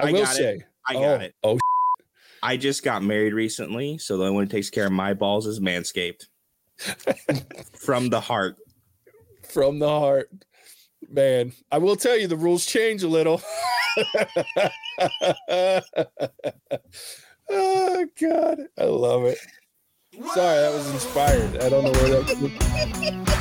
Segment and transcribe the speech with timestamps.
[0.00, 0.62] I, I will got say, it.
[0.86, 1.34] I oh, got it.
[1.42, 1.58] Oh,
[2.42, 5.46] I just got married recently, so the only one who takes care of my balls
[5.46, 6.26] is Manscaped.
[7.78, 8.56] From the heart.
[9.42, 10.30] from the heart,
[11.10, 11.52] man.
[11.70, 13.42] I will tell you the rules change a little.
[17.50, 19.38] oh God, I love it.
[20.12, 21.60] Sorry, that was inspired.
[21.60, 23.36] I don't know where that.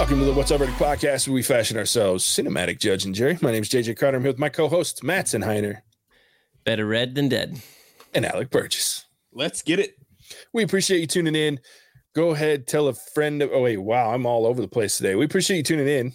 [0.00, 3.38] Welcome to the What's Our Verdict podcast, where we fashion ourselves cinematic judge and jury.
[3.42, 4.16] My name is JJ Carter.
[4.16, 5.82] I'm here with my co-hosts Matt Senheiner
[6.64, 7.60] Better red than dead.
[8.14, 9.04] and Alec Burgess.
[9.30, 9.96] Let's get it.
[10.54, 11.60] We appreciate you tuning in.
[12.14, 13.42] Go ahead, tell a friend.
[13.42, 15.14] Oh, wait, wow, I'm all over the place today.
[15.16, 16.12] We appreciate you tuning in.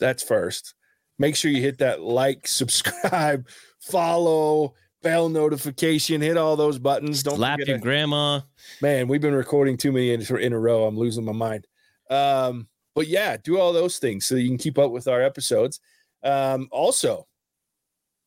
[0.00, 0.74] That's first.
[1.18, 3.46] Make sure you hit that like, subscribe,
[3.78, 7.22] follow, bell notification, hit all those buttons.
[7.22, 8.40] Don't Slap your to- grandma.
[8.80, 10.86] man, we've been recording too many in, in a row.
[10.86, 11.66] I'm losing my mind.
[12.10, 15.78] Um, but yeah, do all those things so you can keep up with our episodes.
[16.24, 17.28] Um, also,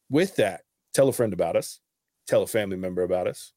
[0.10, 0.62] with that,
[0.94, 1.82] tell a friend about us,
[2.26, 3.52] tell a family member about us.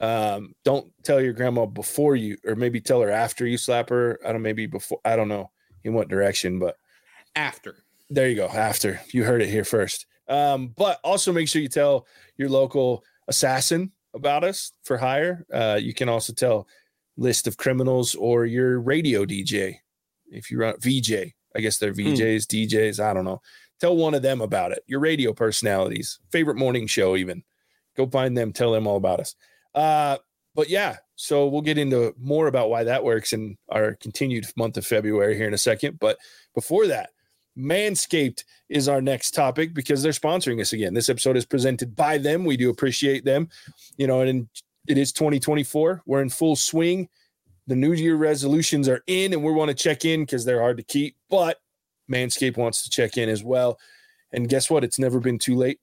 [0.00, 4.18] Um, don't tell your grandma before you, or maybe tell her after you slap her.
[4.26, 4.98] I don't maybe before.
[5.04, 5.50] I don't know
[5.84, 6.78] in what direction, but
[7.34, 7.84] After.
[8.08, 8.46] there you go.
[8.46, 10.06] After you heard it here first.
[10.26, 12.06] Um, but also make sure you tell
[12.38, 15.44] your local assassin about us for hire.
[15.52, 16.66] Uh, you can also tell
[17.18, 19.80] list of criminals or your radio DJ.
[20.28, 23.00] If you run VJ, I guess they're VJs, DJs.
[23.00, 23.40] I don't know.
[23.80, 24.82] Tell one of them about it.
[24.86, 27.42] Your radio personalities, favorite morning show, even.
[27.96, 28.52] Go find them.
[28.52, 29.34] Tell them all about us.
[29.74, 30.18] Uh,
[30.54, 34.76] but yeah, so we'll get into more about why that works in our continued month
[34.76, 35.98] of February here in a second.
[35.98, 36.18] But
[36.54, 37.10] before that,
[37.58, 40.94] Manscaped is our next topic because they're sponsoring us again.
[40.94, 42.44] This episode is presented by them.
[42.44, 43.48] We do appreciate them.
[43.96, 44.48] You know, and
[44.86, 46.02] it is 2024.
[46.06, 47.08] We're in full swing.
[47.66, 50.76] The New Year resolutions are in, and we want to check in because they're hard
[50.76, 51.16] to keep.
[51.28, 51.60] But
[52.10, 53.78] Manscaped wants to check in as well.
[54.32, 54.84] And guess what?
[54.84, 55.80] It's never been too late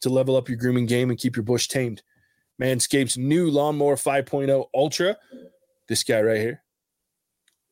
[0.00, 2.02] to level up your grooming game and keep your bush tamed.
[2.60, 5.16] Manscaped's new Lawnmower 5.0 Ultra.
[5.88, 6.62] This guy right here.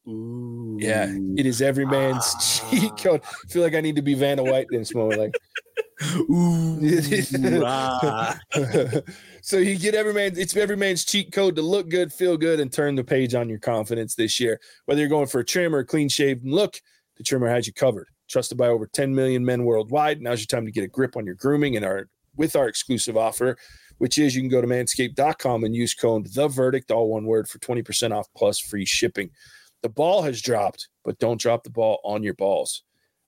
[0.09, 0.77] Ooh.
[0.81, 2.35] Yeah, it is every man's
[2.71, 3.23] cheat code.
[3.25, 5.21] I feel like I need to be Vanna White in this moment.
[5.21, 5.35] Like,
[6.31, 7.63] Ooh.
[7.65, 8.39] ah.
[9.43, 10.33] so you get every man.
[10.37, 13.49] It's every man's cheat code to look good, feel good, and turn the page on
[13.49, 14.61] your confidence this year.
[14.87, 16.81] Whether you're going for a trim or a clean shaven look,
[17.17, 18.09] the trimmer has you covered.
[18.29, 20.23] Trusted by over 10 million men worldwide.
[20.23, 23.17] Now's your time to get a grip on your grooming and our with our exclusive
[23.17, 23.59] offer,
[23.99, 27.47] which is you can go to manscaped.com and use code the verdict, all one word,
[27.47, 29.31] for 20% off plus free shipping.
[29.83, 32.85] The ball has dropped, but don't drop the ball on your balls.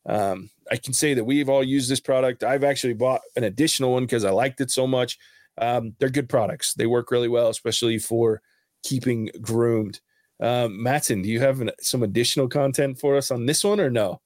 [0.06, 2.44] Um, I can say that we've all used this product.
[2.44, 5.19] I've actually bought an additional one because I liked it so much.
[5.59, 6.75] Um, they're good products.
[6.75, 8.43] They work really well, especially for
[8.82, 10.00] keeping groomed.
[10.41, 13.88] Um, Mattson, do you have an, some additional content for us on this one or
[13.91, 14.20] no?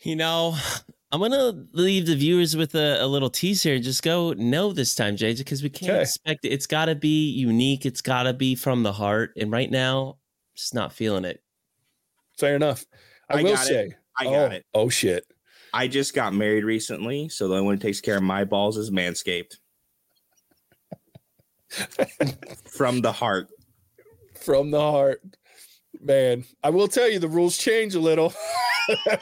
[0.00, 0.56] You know,
[1.12, 3.78] I'm gonna leave the viewers with a, a little tease here.
[3.78, 6.02] Just go no this time, JJ, because we can't Okay.
[6.02, 6.48] expect it.
[6.48, 7.86] It's got to be unique.
[7.86, 9.32] It's got to be from the heart.
[9.36, 10.18] And right now,
[10.54, 11.42] just not feeling it.
[12.38, 12.84] Fair enough.
[13.28, 13.86] I, I will say.
[13.86, 13.92] it.
[14.18, 14.66] I got oh, it.
[14.74, 15.24] Oh shit.
[15.72, 18.76] I just got married recently, so the only one who takes care of my balls
[18.76, 19.56] is Manscaped.
[22.68, 23.48] From the heart.
[24.40, 25.20] From the heart.
[26.00, 28.32] Man, I will tell you the rules change a little.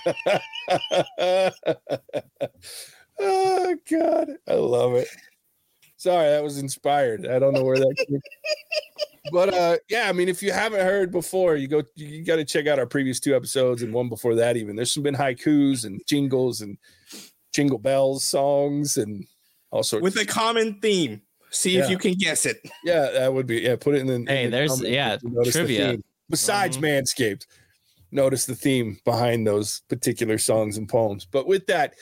[3.19, 5.09] oh god, I love it.
[5.97, 7.27] Sorry, that was inspired.
[7.27, 8.21] I don't know where that came.
[9.33, 12.45] But uh yeah, I mean if you haven't heard before, you go you got to
[12.45, 14.77] check out our previous two episodes and one before that even.
[14.77, 16.77] There's some been haikus and jingles and
[17.55, 19.25] jingle bells songs and
[19.71, 21.23] all sorts With a common theme.
[21.51, 22.59] See if you can guess it.
[22.85, 23.61] Yeah, that would be.
[23.61, 24.15] Yeah, put it in the.
[24.15, 25.91] in Hey, the there's- yeah, if you notice the trivia.
[25.93, 26.05] theme.
[26.29, 26.83] Besides Mhm.
[26.83, 27.47] Manscaped,
[28.11, 31.27] notice the theme behind those particular songs and poems.
[31.31, 31.95] But with that,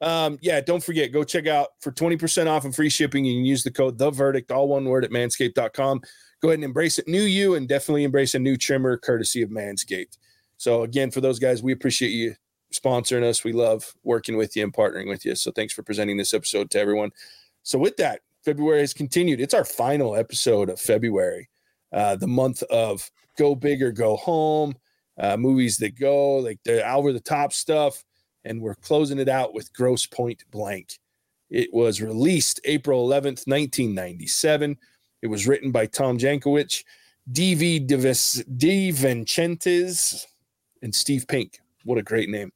[0.00, 3.24] um, yeah, don't forget, go check out for 20% off and free shipping.
[3.24, 6.02] You can use the code the verdict, all one word at manscaped.com.
[6.40, 7.06] Go ahead and embrace it.
[7.06, 10.18] New you and definitely embrace a new trimmer courtesy of Manscaped.
[10.56, 12.34] So again, for those guys, we appreciate you
[12.72, 13.44] sponsoring us.
[13.44, 15.34] We love working with you and partnering with you.
[15.34, 17.10] So thanks for presenting this episode to everyone.
[17.62, 19.40] So with that, February has continued.
[19.40, 21.48] It's our final episode of February,
[21.92, 24.74] uh, the month of go big or go home,
[25.18, 28.02] uh, movies that go like the over the top stuff,
[28.44, 30.98] and we're closing it out with Grosse Pointe Blank.
[31.50, 34.78] It was released April 11th, 1997.
[35.22, 36.82] It was written by Tom Jankiewicz,
[37.30, 37.86] D.V.
[37.86, 40.26] DeVincentis,
[40.82, 41.60] and Steve Pink.
[41.84, 42.52] What a great name.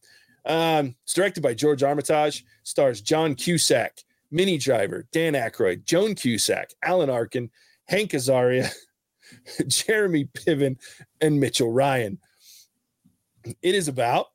[0.47, 6.71] Um, it's directed by George Armitage, stars John Cusack, Minnie Driver, Dan Aykroyd, Joan Cusack,
[6.83, 7.51] Alan Arkin,
[7.87, 8.71] Hank Azaria,
[9.69, 10.77] Jeremy Piven
[11.21, 12.19] and Mitchell Ryan.
[13.63, 14.29] It is about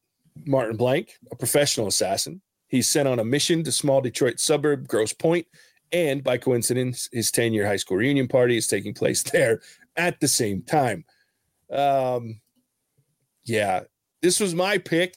[0.46, 2.42] Martin Blank, a professional assassin.
[2.68, 5.48] He's sent on a mission to small Detroit suburb, Grosse Pointe,
[5.92, 9.62] and by coincidence, his 10 year high school reunion party is taking place there
[9.96, 11.06] at the same time.
[11.72, 12.40] Um,
[13.44, 13.82] yeah,
[14.22, 15.16] this was my pick.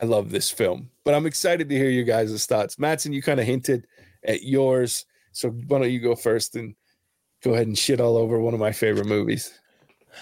[0.00, 2.76] I love this film, but I'm excited to hear you guys' thoughts.
[2.76, 3.86] Mattson, you kind of hinted
[4.24, 5.06] at yours.
[5.32, 6.74] So why don't you go first and
[7.42, 9.58] go ahead and shit all over one of my favorite movies?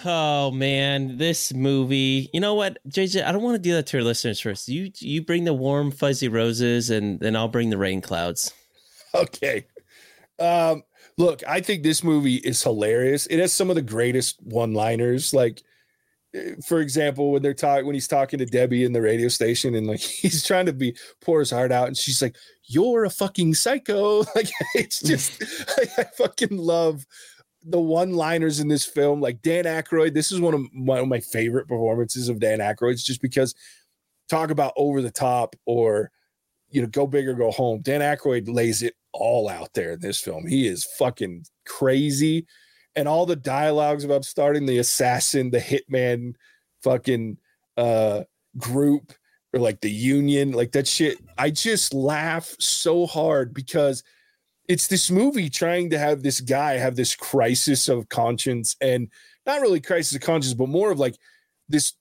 [0.03, 2.29] Oh man, this movie.
[2.33, 3.25] You know what, JJ?
[3.25, 4.67] I don't want to do that to your listeners first.
[4.67, 8.53] You you bring the warm fuzzy roses, and then I'll bring the rain clouds.
[9.21, 9.65] Okay.
[10.39, 10.83] Um,
[11.17, 13.25] look, I think this movie is hilarious.
[13.27, 15.33] It has some of the greatest one-liners.
[15.33, 15.63] Like,
[16.33, 19.75] eh, for example, when they're talking, when he's talking to Debbie in the radio station,
[19.75, 22.35] and like he's trying to be pour his heart out, and she's like,
[22.65, 25.41] "You're a fucking psycho." Like, it's just,
[25.77, 27.05] I, I fucking love
[27.63, 30.13] the one-liners in this film, like Dan Aykroyd.
[30.13, 33.55] This is one of my, one of my favorite performances of Dan Aykroyd's, just because
[34.29, 36.11] talk about over the top or
[36.69, 37.81] you know go big or go home.
[37.81, 40.45] Dan Aykroyd lays it all out there in this film.
[40.45, 42.45] He is fucking crazy,
[42.95, 46.35] and all the dialogues about starting the assassin, the hitman,
[46.83, 47.37] fucking
[47.77, 48.23] uh
[48.57, 49.11] group
[49.53, 51.17] or like the union, like that shit.
[51.37, 54.03] I just laugh so hard because
[54.67, 59.09] it's this movie trying to have this guy have this crisis of conscience and
[59.45, 61.15] not really crisis of conscience, but more of like
[61.69, 61.93] this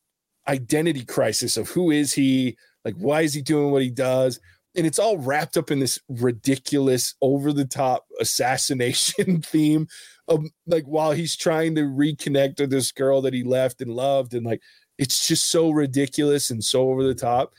[0.49, 4.41] identity crisis of who is he, like why is he doing what he does,
[4.77, 9.87] and it's all wrapped up in this ridiculous, over the top assassination theme
[10.29, 14.35] of like while he's trying to reconnect with this girl that he left and loved,
[14.35, 14.63] and like
[14.99, 17.53] it's just so ridiculous and so over the top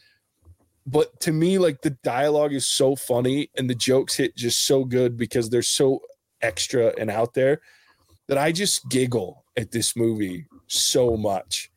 [0.88, 4.86] but to me like the dialogue is so funny and the jokes hit just so
[4.86, 6.00] good because they're so
[6.42, 7.60] extra and out there
[8.28, 11.70] that I just giggle at this movie so much.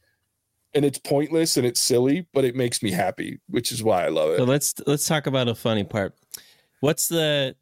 [0.75, 4.09] And it's pointless and it's silly, but it makes me happy, which is why I
[4.09, 4.39] love it.
[4.39, 6.15] So let's let's talk about a funny part.
[6.81, 7.57] What's the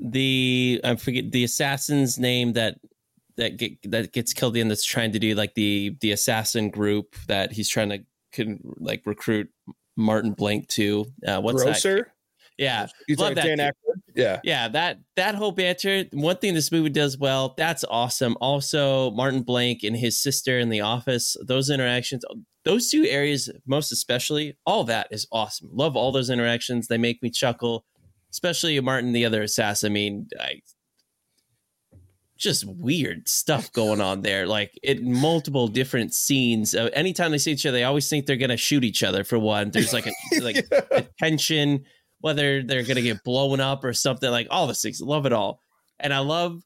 [0.00, 2.78] the I forget the assassin's name that
[3.36, 7.14] that get that gets killed in that's trying to do like the the assassin group
[7.28, 8.00] that he's trying to
[8.32, 9.48] can like recruit
[9.96, 11.06] Martin Blank to.
[11.26, 11.96] Uh, what's Grocer?
[11.96, 12.06] that?
[12.56, 13.56] Yeah, You love that.
[13.56, 13.70] Dan?
[14.18, 14.40] Yeah.
[14.42, 16.04] Yeah, that that whole banter.
[16.12, 17.54] One thing this movie does well.
[17.56, 18.36] That's awesome.
[18.40, 21.36] Also, Martin Blank and his sister in the office.
[21.46, 22.24] Those interactions.
[22.64, 25.70] Those two areas, most especially, all that is awesome.
[25.72, 26.88] Love all those interactions.
[26.88, 27.84] They make me chuckle.
[28.32, 29.92] Especially Martin, the other assassin.
[29.92, 30.60] I mean, I
[32.36, 34.48] just weird stuff going on there.
[34.48, 36.74] Like in multiple different scenes.
[36.74, 39.22] Uh, anytime they see each other, they always think they're gonna shoot each other.
[39.22, 41.84] For one, there's like a like a tension,
[42.20, 44.30] whether they're gonna get blown up or something.
[44.30, 45.60] Like all the things, love it all,
[46.00, 46.62] and I love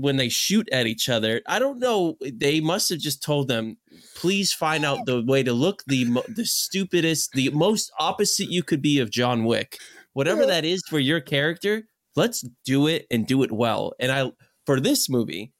[0.00, 1.42] when they shoot at each other.
[1.46, 2.16] I don't know.
[2.20, 3.76] They must have just told them,
[4.16, 8.62] please find out the way to look the mo- the stupidest, the most opposite you
[8.62, 9.76] could be of John Wick.
[10.14, 11.84] Whatever that is for your character,
[12.16, 13.92] let's do it and do it well.
[14.00, 14.32] And I
[14.66, 15.52] for this movie,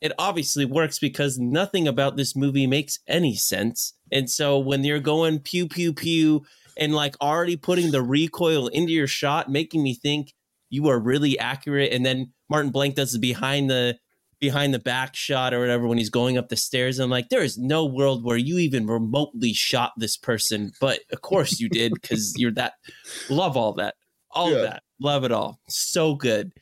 [0.00, 3.94] it obviously works because nothing about this movie makes any sense.
[4.12, 6.44] And so when you're going pew pew pew
[6.78, 10.32] and like already putting the recoil into your shot, making me think
[10.70, 13.96] you are really accurate, and then Martin Blank does the behind the
[14.40, 16.98] behind the back shot or whatever when he's going up the stairs.
[16.98, 21.00] And I'm like, there is no world where you even remotely shot this person, but
[21.10, 22.74] of course you did because you're that.
[23.28, 23.94] Love all that,
[24.30, 24.56] all Yeah.
[24.58, 25.58] of that, love it all.
[25.68, 26.52] So good.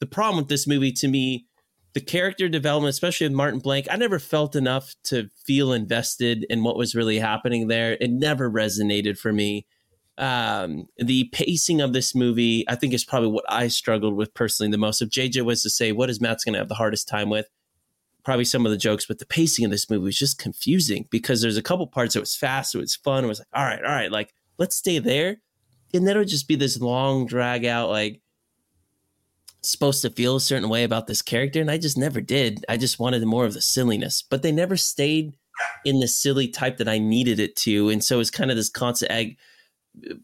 [0.00, 1.46] The problem with this movie to me
[1.92, 6.62] the character development, especially with Martin Blank, I never felt enough to feel invested in
[6.62, 7.96] what was really happening there.
[8.00, 9.66] It never resonated for me.
[10.16, 14.70] Um, the pacing of this movie, I think, is probably what I struggled with personally
[14.70, 15.02] the most.
[15.02, 17.48] If JJ was to say, what is Matt's going to have the hardest time with?
[18.22, 21.40] Probably some of the jokes, but the pacing of this movie was just confusing because
[21.40, 23.82] there's a couple parts that was fast, it was fun, it was like, all right,
[23.82, 25.38] all right, like let's stay there.
[25.94, 28.20] And then it would just be this long drag out, like
[29.62, 32.64] supposed to feel a certain way about this character and I just never did.
[32.68, 35.34] I just wanted more of the silliness, but they never stayed
[35.84, 37.90] in the silly type that I needed it to.
[37.90, 39.36] And so it's kind of this constant egg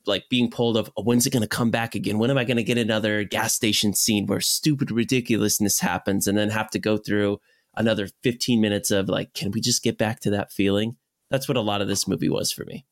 [0.07, 2.19] like being pulled of oh, when's it going to come back again?
[2.19, 6.38] When am I going to get another gas station scene where stupid ridiculousness happens and
[6.38, 7.40] then have to go through
[7.76, 10.97] another 15 minutes of like can we just get back to that feeling?
[11.31, 12.87] That's what a lot of this movie was for me.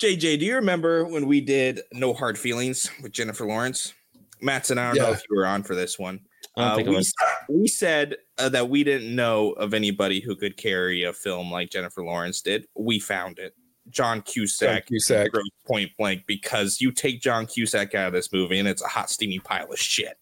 [0.00, 3.92] JJ, do you remember when we did No Hard Feelings with Jennifer Lawrence?
[4.42, 6.20] Matt's and I don't know if you were on for this one.
[6.56, 7.02] Uh, we,
[7.48, 11.70] we said uh, that we didn't know of anybody who could carry a film like
[11.70, 12.66] Jennifer Lawrence did.
[12.74, 13.54] We found it.
[13.88, 15.28] John Cusack, John Cusack.
[15.66, 19.10] Point Blank, because you take John Cusack out of this movie and it's a hot,
[19.10, 20.16] steamy pile of shit.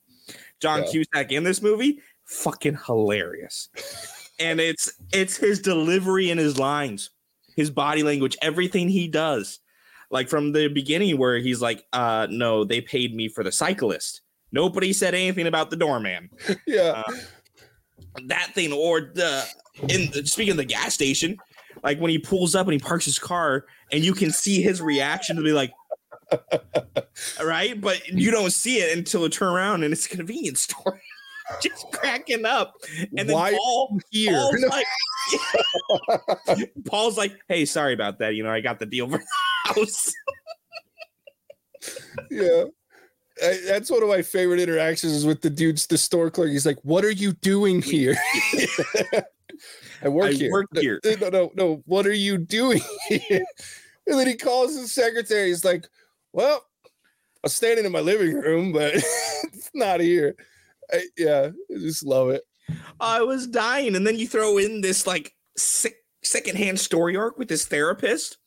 [0.61, 0.91] John Yeah.
[0.91, 3.69] Cusack in this movie, fucking hilarious.
[4.39, 7.11] and it's it's his delivery and his lines,
[7.57, 9.61] his body language, everything he does.
[10.11, 14.23] Like from the beginning where he's like, uh no, they paid me for the cyclist.
[14.53, 16.31] Nobody said anything about the doorman.
[16.67, 17.03] Yeah.
[17.07, 17.13] Uh,
[18.27, 19.45] That thing or the
[19.89, 21.37] in the, speaking of the gas station,
[21.85, 24.81] like when he pulls up and he parks his car and you can see his
[24.81, 25.73] reaction to be like
[27.45, 27.81] right?
[27.81, 31.01] But you don't see it until it turn around and it's a convenience store.
[31.63, 32.75] Just cracking up.
[33.17, 34.33] And then Why Paul, here?
[34.33, 34.87] Paul's like,
[36.85, 38.35] Paul's like, hey, sorry about that.
[38.35, 39.19] You know, I got the deal for
[39.75, 40.13] house.
[42.31, 42.65] yeah.
[43.43, 46.51] I, that's one of my favorite interactions is with the dudes, the store clerk.
[46.51, 48.17] He's like, "What are you doing here?"
[50.03, 50.51] I work I here.
[50.51, 51.01] work No, here.
[51.21, 51.83] No, no, no.
[51.87, 53.45] What are you doing here?
[54.07, 55.49] And then he calls his secretary.
[55.49, 55.87] He's like,
[56.33, 56.89] "Well, I
[57.45, 60.35] was standing in my living room, but it's not here."
[60.93, 62.43] I, yeah, I just love it.
[63.01, 63.95] I was dying.
[63.95, 68.38] And then you throw in this like sick, secondhand story arc with this therapist.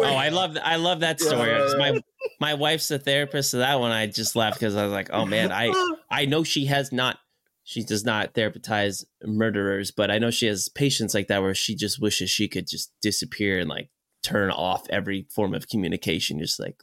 [0.00, 1.50] Oh, I love I love that story.
[1.50, 2.00] Yeah, My
[2.40, 5.26] my wife's a therapist, so that one I just laughed because I was like, oh
[5.26, 5.72] man, I
[6.10, 7.18] I know she has not
[7.64, 11.74] she does not therapize murderers, but I know she has patients like that where she
[11.74, 13.90] just wishes she could just disappear and like
[14.22, 16.76] turn off every form of communication, just like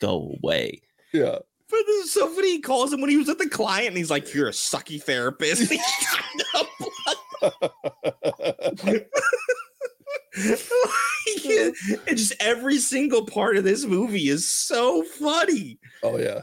[0.00, 0.82] go away.
[1.12, 1.38] Yeah.
[1.68, 2.52] But this is so funny.
[2.52, 5.02] He calls him when he was with the client and he's like, You're a sucky
[5.02, 5.72] therapist.
[10.36, 11.74] and
[12.16, 15.78] just every single part of this movie is so funny.
[16.02, 16.42] oh yeah.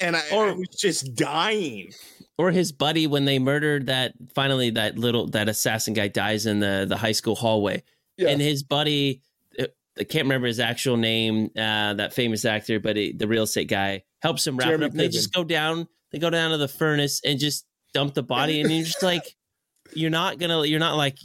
[0.00, 1.92] And I, Or- I was just dying.
[2.38, 6.60] Or his buddy when they murdered that finally that little that assassin guy dies in
[6.60, 7.82] the the high school hallway.
[8.18, 8.28] Yeah.
[8.30, 9.20] and his buddy
[9.60, 9.66] uh,
[9.98, 13.68] i can't remember his actual name uh that famous actor but he, the real estate
[13.68, 16.52] guy helps him wrap Jeremy it up and they just go down they go down
[16.52, 19.36] to the furnace and just dump the body and you're just like
[19.92, 21.18] you're not gonna you're not like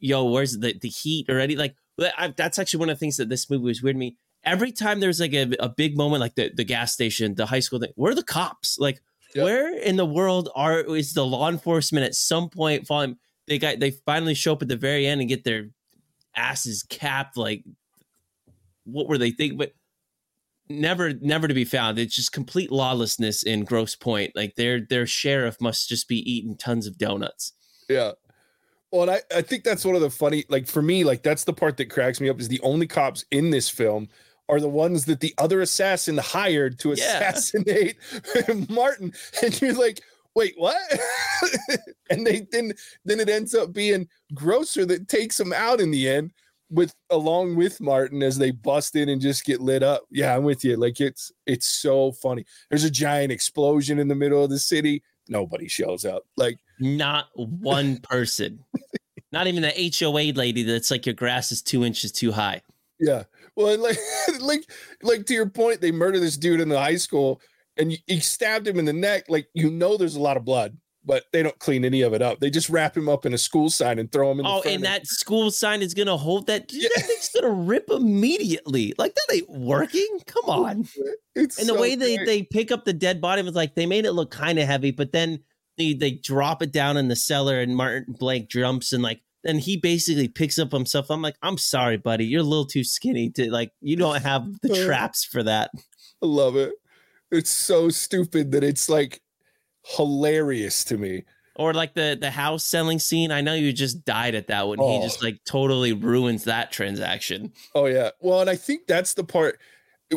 [0.00, 1.56] yo where's the, the heat already?
[1.56, 1.76] Like
[2.18, 4.16] I, that's actually one of the things that this movie was weird to me.
[4.42, 7.60] Every time there's like a, a big moment like the, the gas station the high
[7.60, 8.78] school thing where are the cops?
[8.78, 9.00] Like
[9.32, 9.44] Yep.
[9.44, 13.16] where in the world are is the law enforcement at some point falling
[13.46, 15.68] they got they finally show up at the very end and get their
[16.34, 17.62] asses capped like
[18.84, 19.56] what were they thinking?
[19.58, 19.72] But
[20.68, 21.98] never never to be found.
[21.98, 24.32] It's just complete lawlessness in Grosse Pointe.
[24.34, 27.52] Like their their sheriff must just be eating tons of donuts.
[27.88, 28.12] Yeah.
[28.92, 31.44] Well, and I, I think that's one of the funny, like for me, like that's
[31.44, 34.08] the part that cracks me up is the only cops in this film
[34.48, 36.94] are the ones that the other assassin hired to Yeah.
[37.30, 37.96] assassinate
[38.68, 39.12] Martin.
[39.42, 40.00] And you're like,
[40.34, 40.76] wait, what?
[42.10, 42.72] and they then
[43.04, 46.32] then it ends up being Grocer that takes him out in the end
[46.68, 50.02] with along with Martin as they bust in and just get lit up.
[50.10, 50.76] Yeah, I'm with you.
[50.76, 52.44] Like it's it's so funny.
[52.70, 55.02] There's a giant explosion in the middle of the city.
[55.28, 56.24] Nobody shows up.
[56.36, 58.58] Like not one person
[59.32, 62.60] not even the hoa lady that's like your grass is two inches too high
[62.98, 63.24] Yeah.
[63.56, 63.98] Well, like,
[64.40, 64.62] like,
[65.02, 67.40] like to your point, they murder this dude in the high school,
[67.76, 69.24] and he stabbed him in the neck.
[69.28, 72.22] Like you know, there's a lot of blood, but they don't clean any of it
[72.22, 72.38] up.
[72.40, 74.46] They just wrap him up in a school sign and throw him in.
[74.46, 76.88] oh the and that school sign is gonna hold that dude, Yeah.
[76.96, 80.88] that thing's gonna rip immediately like that ain't working come on
[81.34, 83.86] It's and the so way they they pick up the dead body was like they
[83.86, 85.40] made it look kind of heavy, but then
[85.80, 89.58] they they drop it down in the cellar and Martin Blank jumps and like then
[89.58, 91.10] he basically picks up himself.
[91.10, 94.60] I'm like, I'm sorry, buddy, you're a little too skinny to like you don't have
[94.60, 94.84] the Uh.
[94.84, 95.70] traps for that.
[96.22, 96.72] I love it.
[97.30, 99.22] It's so stupid that it's like
[99.84, 101.24] hilarious to me.
[101.56, 103.30] Or like the the house selling scene.
[103.32, 105.02] I know you just died at that when he Oh.
[105.02, 107.52] just like totally ruins that transaction.
[107.74, 108.10] Oh yeah.
[108.20, 109.58] Well, and I think that's the part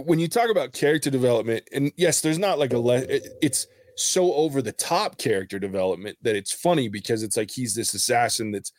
[0.05, 3.67] when you talk about character development, and yes, there's not like a le- it- it's
[3.95, 8.51] so over the top character development that it's funny because it's like he's this assassin
[8.51, 8.71] that's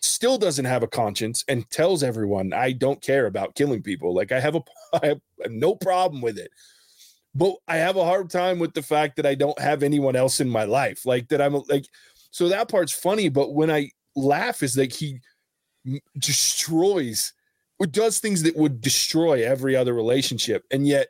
[0.00, 4.14] still doesn't have a conscience and tells everyone I don't care about killing people.
[4.14, 4.62] Like I have a
[5.02, 6.50] I have no problem with it.
[7.34, 10.40] But I have a hard time with the fact that I don't have anyone else
[10.40, 11.06] in my life.
[11.06, 11.86] Like that I'm like
[12.30, 15.20] so that part's funny, but when I laugh is like he
[16.18, 17.32] destroys
[17.78, 21.08] or does things that would destroy every other relationship and yet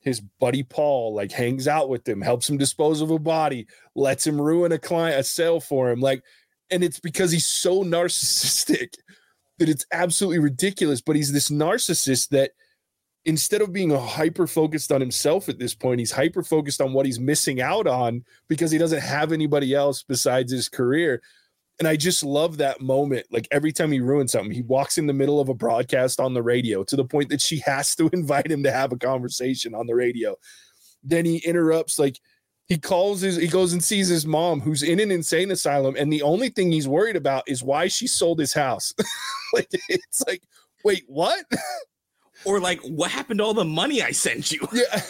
[0.00, 4.26] his buddy paul like hangs out with him helps him dispose of a body lets
[4.26, 6.22] him ruin a client a sale for him like
[6.70, 8.94] and it's because he's so narcissistic
[9.58, 12.52] that it's absolutely ridiculous but he's this narcissist that
[13.24, 17.04] instead of being hyper focused on himself at this point he's hyper focused on what
[17.04, 21.20] he's missing out on because he doesn't have anybody else besides his career
[21.78, 23.26] and I just love that moment.
[23.30, 26.34] Like every time he ruins something, he walks in the middle of a broadcast on
[26.34, 29.74] the radio to the point that she has to invite him to have a conversation
[29.74, 30.36] on the radio.
[31.02, 32.20] Then he interrupts, like
[32.68, 36.12] he calls his he goes and sees his mom who's in an insane asylum and
[36.12, 38.94] the only thing he's worried about is why she sold his house
[39.54, 40.42] like it's like
[40.84, 41.44] wait what
[42.44, 44.60] Or like, what happened to all the money I sent you?
[44.72, 45.02] yeah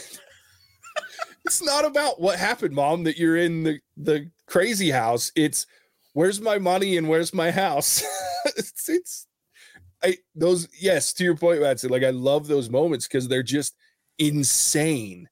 [1.45, 5.67] it's not about what happened mom that you're in the the crazy house it's
[6.19, 8.03] where's my money and where's my house?
[8.57, 9.27] It's, it's
[10.03, 13.77] i those yes to your point Mattson, like i love those moments because they're just
[14.19, 15.29] insane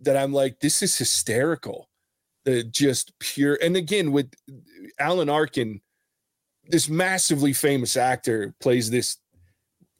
[0.00, 1.88] that i'm like this is hysterical.
[2.44, 4.30] The just pure and again with
[4.98, 5.80] alan arkin
[6.66, 9.16] this massively famous actor plays this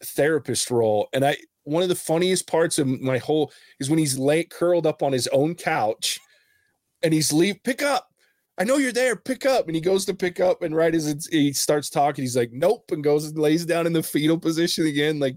[0.05, 4.19] therapist role and i one of the funniest parts of my whole is when he's
[4.19, 6.21] late curled up on his own couch
[7.03, 8.08] and he's leave pick up
[8.59, 11.07] i know you're there pick up and he goes to pick up and right as
[11.07, 14.39] it's, he starts talking he's like nope and goes and lays down in the fetal
[14.39, 15.37] position again like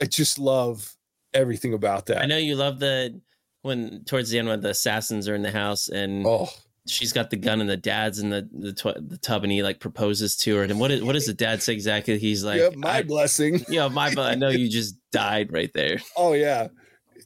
[0.00, 0.96] i just love
[1.34, 3.20] everything about that I know you love the
[3.62, 6.48] when towards the end when the assassins are in the house and oh
[6.88, 9.62] she's got the gun and the dad's in the the, tw- the tub and he
[9.62, 12.18] like proposes to her and what is what does the dad say exactly?
[12.18, 15.98] He's like, yeah my blessing yeah, my bu- I know you just died right there.
[16.16, 16.68] Oh yeah.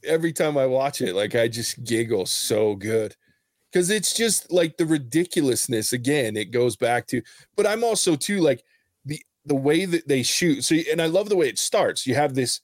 [0.03, 3.15] Every time I watch it, like I just giggle so good.
[3.73, 7.21] Cause it's just like the ridiculousness again, it goes back to,
[7.55, 8.63] but I'm also too like
[9.03, 10.63] the the way that they shoot.
[10.63, 12.05] So and I love the way it starts.
[12.05, 12.61] You have this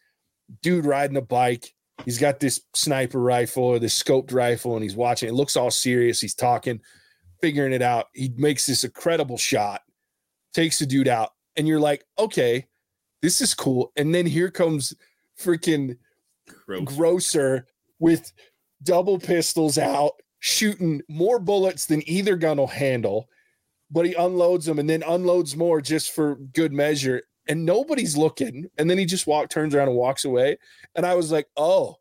[0.61, 1.73] dude riding a bike.
[2.05, 5.29] He's got this sniper rifle or this scoped rifle, and he's watching.
[5.29, 6.21] It looks all serious.
[6.21, 6.79] He's talking,
[7.41, 8.07] figuring it out.
[8.13, 9.81] He makes this incredible shot,
[10.53, 12.67] takes the dude out, and you're like, okay,
[13.21, 13.91] this is cool.
[13.97, 14.93] And then here comes
[15.39, 15.97] freaking
[16.65, 16.83] Gross.
[16.85, 17.67] grocer
[17.99, 18.31] with
[18.83, 23.29] double pistols out, shooting more bullets than either gun will handle.
[23.91, 27.23] But he unloads them and then unloads more just for good measure.
[27.47, 28.67] And nobody's looking.
[28.77, 30.57] And then he just walk, turns around and walks away.
[30.95, 31.95] And I was like, oh,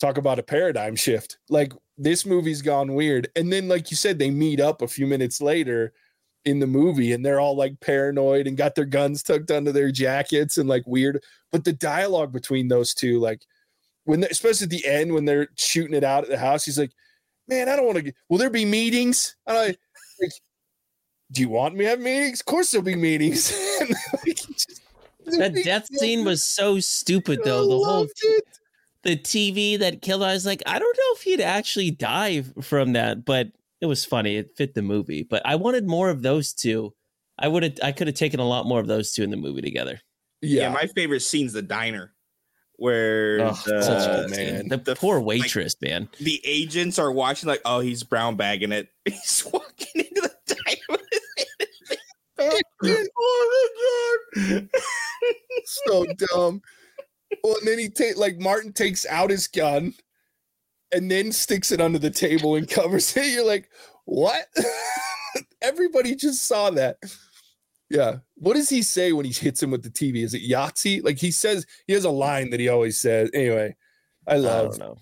[0.00, 1.38] talk about a paradigm shift.
[1.48, 3.28] Like this movie's gone weird.
[3.36, 5.92] And then, like you said, they meet up a few minutes later
[6.46, 9.90] in the movie and they're all like paranoid and got their guns tucked under their
[9.92, 11.22] jackets and like weird.
[11.52, 13.42] But the dialogue between those two, like
[14.04, 16.92] when, especially at the end when they're shooting it out at the house, he's like,
[17.50, 18.12] "Man, I don't want to.
[18.30, 19.66] Will there be meetings?" And I,
[20.20, 20.32] like,
[21.32, 22.40] "Do you want me to have meetings?
[22.40, 23.52] Of course there'll be meetings."
[24.26, 24.80] Like, just-
[25.38, 27.58] That death scene was so stupid though.
[27.64, 28.44] I The whole it.
[29.04, 30.22] the TV that killed.
[30.22, 33.48] I was like, I don't know if he'd actually die from that, but
[33.80, 34.36] it was funny.
[34.36, 35.22] It fit the movie.
[35.22, 36.94] But I wanted more of those two.
[37.38, 37.74] I would have.
[37.82, 40.00] I could have taken a lot more of those two in the movie together.
[40.42, 40.62] Yeah.
[40.62, 42.12] Yeah, my favorite scene's the diner
[42.80, 44.68] where Oh, the, such a man.
[44.68, 46.08] The, The- poor waitress, man.
[46.18, 48.88] the agents are watching like, oh, he's brown bagging it.
[49.06, 51.98] He's walking into the diner with his hand in his
[52.38, 53.08] mouth.
[53.22, 54.68] Oh my god.
[55.64, 56.62] so dumb.
[57.44, 59.94] Well, and then he take like Martin takes out his gun
[60.92, 63.26] and then sticks it under the table and covers it.
[63.32, 63.68] You're like,
[64.06, 64.46] what?
[65.62, 66.96] Everybody just saw that.
[67.88, 68.18] Yeah.
[68.40, 70.24] What does he say when he hits him with the TV?
[70.24, 71.04] Is it Yahtzee?
[71.04, 73.30] Like he says, he has a line that he always says.
[73.32, 73.76] Anyway,
[74.26, 74.78] I I love.
[74.78, 74.98] don't know.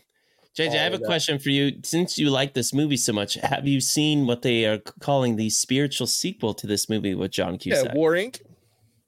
[0.56, 1.06] JJ, I oh, have a that.
[1.06, 1.78] question for you.
[1.84, 5.50] Since you like this movie so much, have you seen what they are calling the
[5.50, 7.94] spiritual sequel to this movie with John Yeah, Cusack?
[7.94, 8.40] War Inc.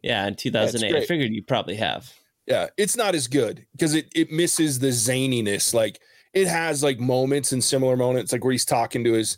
[0.02, 0.94] Yeah, in 2008.
[0.94, 2.12] I figured you probably have.
[2.46, 5.74] Yeah, it's not as good because it it misses the zaniness.
[5.74, 6.00] Like
[6.32, 9.36] it has like moments and similar moments, like where he's talking to his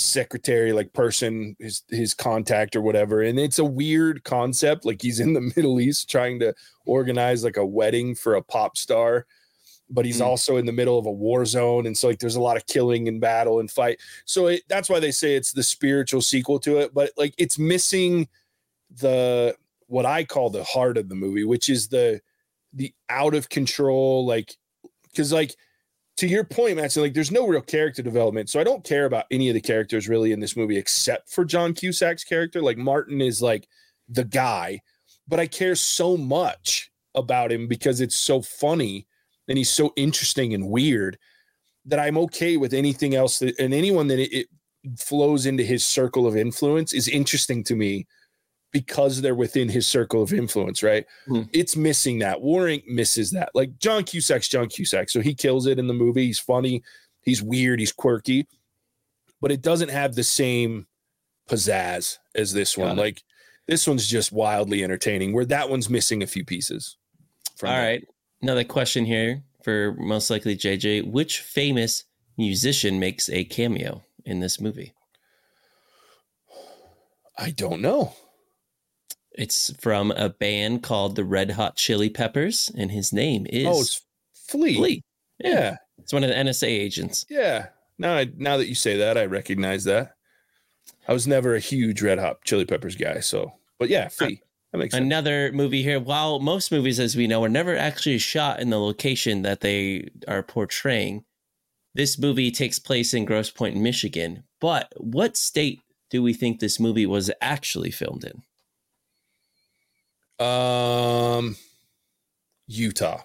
[0.00, 3.22] secretary, like person, his his contact or whatever.
[3.22, 4.84] And it's a weird concept.
[4.84, 6.54] Like he's in the Middle East trying to
[6.86, 9.26] organize like a wedding for a pop star,
[9.88, 10.26] but he's Mm.
[10.26, 11.86] also in the middle of a war zone.
[11.86, 13.98] And so like there's a lot of killing and battle and fight.
[14.24, 16.92] So it, that's why they say it's the spiritual sequel to it.
[16.94, 18.28] But like it's missing
[19.00, 22.20] the what I call the heart of the movie, which is the
[22.72, 24.54] the out of control, like
[25.10, 25.54] because like
[26.20, 28.50] to your point, Matt, like there's no real character development.
[28.50, 31.46] So I don't care about any of the characters really in this movie except for
[31.46, 32.60] John Cusack's character.
[32.60, 33.66] Like Martin is like
[34.06, 34.80] the guy,
[35.26, 39.06] but I care so much about him because it's so funny
[39.48, 41.18] and he's so interesting and weird
[41.86, 44.48] that I'm okay with anything else that and anyone that it, it
[44.98, 48.06] flows into his circle of influence is interesting to me
[48.72, 51.06] because they're within his circle of influence, right?
[51.26, 51.42] Hmm.
[51.52, 52.40] It's missing that.
[52.40, 52.86] War Inc.
[52.86, 53.50] misses that.
[53.54, 55.10] Like John Cusack's John Cusack.
[55.10, 56.26] So he kills it in the movie.
[56.26, 56.82] He's funny,
[57.22, 58.46] he's weird, he's quirky,
[59.40, 60.86] but it doesn't have the same
[61.48, 62.96] pizzazz as this one.
[62.96, 63.22] Like
[63.66, 66.96] this one's just wildly entertaining, where that one's missing a few pieces.
[67.62, 67.72] All it.
[67.72, 68.08] right.
[68.42, 71.10] Another question here for most likely JJ.
[71.10, 72.04] Which famous
[72.38, 74.94] musician makes a cameo in this movie?
[77.36, 78.14] I don't know.
[79.32, 83.80] It's from a band called the Red Hot Chili Peppers, and his name is oh,
[83.80, 84.02] it's
[84.34, 84.76] Flea.
[84.76, 85.02] Flea.
[85.38, 85.76] Yeah.
[85.98, 87.24] It's one of the NSA agents.
[87.30, 87.68] Yeah.
[87.98, 90.14] Now, I, now that you say that, I recognize that.
[91.06, 94.42] I was never a huge Red Hot Chili Peppers guy, so but yeah, uh, Fee.
[94.72, 95.04] That makes sense.
[95.04, 95.98] Another movie here.
[95.98, 100.08] While most movies, as we know, are never actually shot in the location that they
[100.28, 101.24] are portraying,
[101.94, 104.44] this movie takes place in Grosse Pointe, Michigan.
[104.60, 108.42] But what state do we think this movie was actually filmed in?
[110.40, 111.56] Um,
[112.66, 113.22] Utah.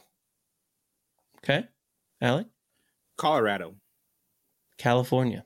[1.37, 1.65] Okay,
[2.21, 2.47] Alec,
[3.17, 3.75] Colorado.
[4.77, 5.45] California.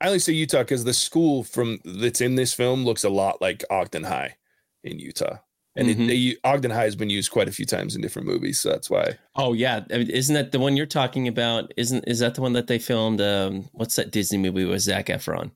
[0.00, 3.40] I only say Utah because the school from that's in this film looks a lot
[3.40, 4.36] like Ogden High
[4.82, 5.38] in Utah,
[5.76, 5.90] and Mhm.
[6.04, 8.70] it, they, Ogden High has been used quite a few times in different movies, so
[8.70, 9.16] that's why.
[9.36, 11.72] Oh yeah, I mean, isn't that the one you're talking about?
[11.76, 13.20] Isn't is that the one that they filmed?
[13.20, 15.52] Um, what's that Disney movie with Zac Efron?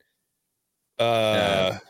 [0.98, 1.80] Uh, High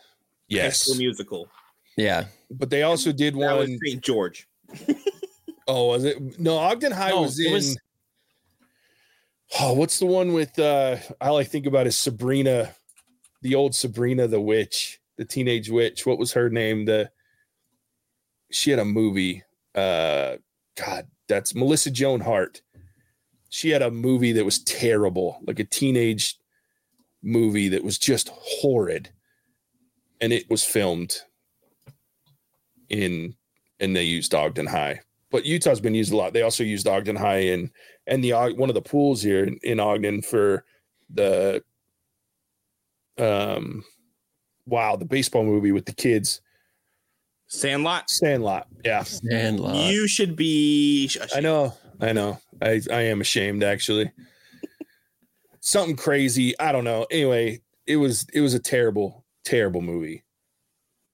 [0.49, 1.49] yes, School Musical.
[1.97, 4.03] Yeah, but they also did That was one St.
[4.03, 4.49] George.
[5.69, 6.39] oh was it?
[6.39, 7.53] No, Ogden High No, was it in.
[7.53, 7.79] was-
[9.61, 10.59] Oh, what's the one with?
[10.59, 12.75] uh All I think about is Sabrina,
[13.43, 16.05] the old Sabrina the witch, the teenage witch.
[16.05, 16.85] What was her name?
[16.85, 17.11] The
[18.51, 19.43] she had a movie.
[19.75, 20.37] Uh,
[20.77, 22.63] God, that's Melissa Joan Hart.
[23.51, 26.37] She had a movie that was terrible, like a teenage
[27.23, 29.11] movie that was just horrid,
[30.21, 31.17] and it was filmed
[32.89, 33.35] in,
[33.81, 35.01] and they used Ogden High.
[35.31, 36.33] But Utah's been used a lot.
[36.33, 37.71] They also used Ogden High and
[38.07, 40.65] and the one of the pools here in, in Ogden for
[41.11, 41.63] the
[43.19, 43.83] um
[44.67, 46.41] wow the baseball movie with the kids
[47.49, 48.11] Sandlot.
[48.11, 48.69] Sandlot.
[48.85, 49.75] Yeah, Sandlot.
[49.91, 51.11] You should be.
[51.35, 52.39] I know, I know.
[52.63, 54.13] I I am ashamed actually.
[55.61, 56.59] Something crazy.
[56.61, 57.07] I don't know.
[57.11, 60.25] Anyway, it was it was a terrible terrible movie.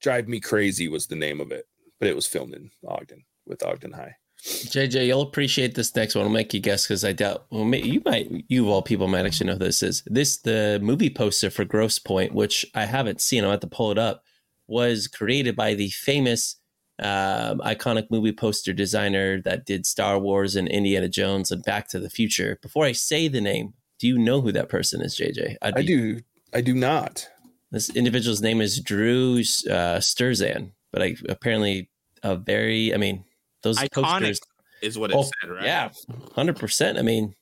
[0.04, 1.64] Drive Me Crazy was the name of it,
[1.98, 4.16] but it was filmed in Ogden with Ogden High.
[4.44, 6.26] JJ, you'll appreciate this next one.
[6.26, 7.46] I'll make you guess because I doubt.
[7.50, 10.02] Well, you might, you of all people might actually know this is.
[10.04, 13.44] This the movie poster for Grosse Pointe, which I haven't seen.
[13.44, 14.22] I'm have to pull it up.
[14.66, 16.56] Was created by the famous,
[16.98, 21.98] um, iconic movie poster designer that did Star Wars and Indiana Jones and Back to
[21.98, 22.58] the Future.
[22.60, 25.56] Before I say the name, do you know who that person is, JJ?
[25.62, 26.20] I do
[26.52, 27.26] I do not.
[27.74, 31.90] This individual's name is Drew uh, Struzan, but I apparently
[32.22, 32.94] a very.
[32.94, 33.24] I mean,
[33.64, 34.40] those Iconic posters.
[34.80, 35.64] is what it Oh, said, right?
[35.64, 35.90] Yeah,
[36.36, 36.98] hundred percent.
[36.98, 37.34] I mean,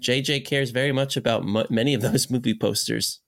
[0.00, 3.20] JJ cares very much about mu many of those movie posters.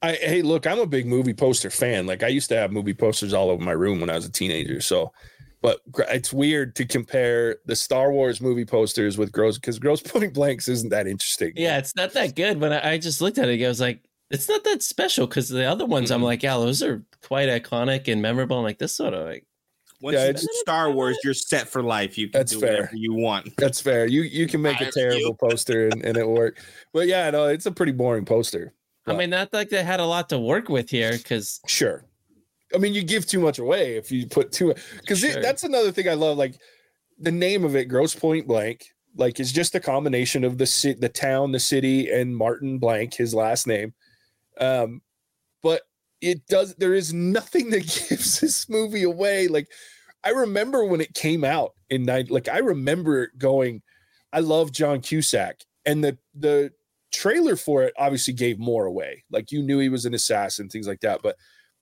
[0.00, 2.06] I hey, look, I'm a big movie poster fan.
[2.06, 4.30] Like I used to have movie posters all over my room when I was a
[4.32, 4.80] teenager.
[4.80, 5.12] So,
[5.60, 10.34] but it's weird to compare the Star Wars movie posters with Grosse because Gross Point
[10.34, 11.52] Blanks isn't that interesting.
[11.56, 12.60] Yeah, it's not that good.
[12.60, 15.48] When I, I just looked at it, I was like, it's not that special because
[15.48, 16.24] the other ones, I'm Mhm.
[16.24, 18.58] like, yeah, those are quite iconic and memorable.
[18.58, 19.46] I'm like, this sort of like,
[20.00, 22.18] Once Yeah, you it's- do Star Wars, you're set for life.
[22.18, 22.72] You can That's do fair.
[22.72, 23.56] whatever you want.
[23.56, 24.04] that's fair.
[24.08, 26.58] You you can make a terrible poster and, and it work.
[26.92, 28.74] But yeah, no, it's a pretty boring poster.
[29.06, 32.04] I mean, not like they had a lot to work with here because Sure.
[32.74, 35.40] I mean, you give too much away if you put too because Sure.
[35.40, 36.36] that's another thing I love.
[36.36, 36.56] Like
[37.20, 40.98] the name of it, Grosse Pointe Blank, like is just a combination of the city,
[40.98, 43.94] the town, the city, and Martin Blank, his last name.
[44.60, 45.02] Um,
[45.62, 45.82] but
[46.20, 46.74] it does.
[46.76, 49.48] There is nothing that gives this movie away.
[49.48, 49.68] Like
[50.24, 52.30] I remember when it came out in night.
[52.30, 53.82] Like I remember going.
[54.34, 56.72] I love John Cusack, and the the
[57.12, 59.24] trailer for it obviously gave more away.
[59.30, 61.36] Like you knew he was an assassin, things like that, but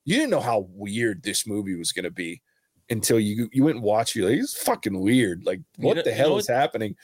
[0.04, 2.42] you didn't know how weird this movie was going to be
[2.88, 4.16] until you you went and watched.
[4.16, 4.24] it.
[4.24, 5.44] like, it's fucking weird.
[5.44, 6.96] Like You what know- the you hell know is happening?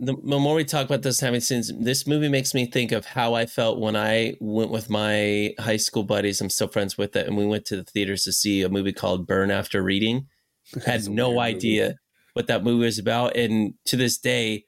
[0.00, 3.04] The, the more we talk about this having scenes, this movie makes me think of
[3.04, 6.40] how I felt when I went with my high school buddies.
[6.40, 8.92] I'm still friends with it, and we went to the theaters to see a movie
[8.92, 10.26] called Burn After Reading.
[10.86, 11.56] Had no weird movie.
[11.56, 11.96] idea
[12.32, 14.64] what that movie was about, and to this day,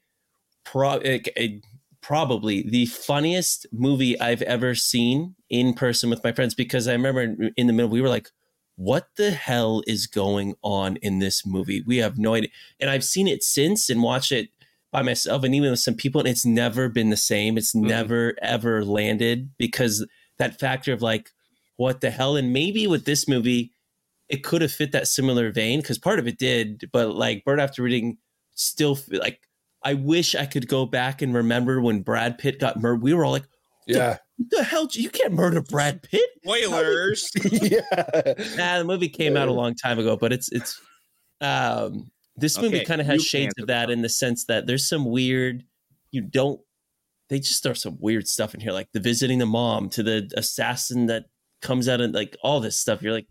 [0.64, 1.64] pro- it, it-
[2.00, 6.52] probably the funniest movie I've ever seen in person with my friends.
[6.52, 8.28] Because I remember in, in the middle, we were like.
[8.76, 11.82] What the hell is going on in this movie?
[11.86, 12.48] We have no idea.
[12.80, 14.48] And I've seen it since and watched it
[14.92, 17.82] by myself and even with some people and it's never been the same it's Mhm.
[17.88, 20.06] never ever landed because
[20.38, 21.30] that factor of like
[21.76, 23.72] what the hell and maybe with this movie
[24.28, 27.58] it could have fit that similar vein because part of it did but like burn
[27.58, 28.18] after reading
[28.54, 29.40] still f- like
[29.82, 33.24] i wish i could go back and remember when brad pitt got murdered we were
[33.24, 33.48] all like
[33.86, 37.30] Yeah, the hell you can't murder brad pitt Spoilers.
[37.50, 37.80] yeah.
[38.56, 40.78] nah, the movie came out a long time ago, but it's it's
[41.40, 44.66] um this movie Okay, kind of has can shades of that in the sense that
[44.66, 45.64] there's some weird
[46.10, 46.60] you don't
[47.28, 50.30] they just throw some weird stuff in here, like the visiting the mom to the
[50.36, 51.24] assassin that
[51.62, 53.00] comes out and like all this stuff.
[53.02, 53.26] You're like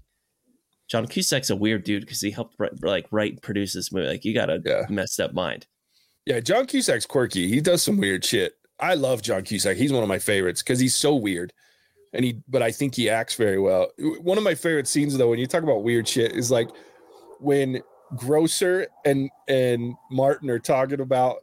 [0.89, 4.07] John Cusack's a weird dude because he helped write, like write and produce this movie.
[4.07, 4.85] Like you got a Yeah.
[4.89, 5.67] messed up mind.
[6.25, 7.47] Yeah, John Cusack's quirky.
[7.47, 8.53] He does some weird shit.
[8.79, 9.77] I love John Cusack.
[9.77, 11.53] He's one of my favorites because he's so weird.
[12.13, 13.91] And he, but I think he acts very well.
[14.21, 16.67] One of my favorite scenes, though, when you talk about weird shit, is like
[17.39, 17.81] when
[18.15, 21.37] Grocer and and Martin are talking about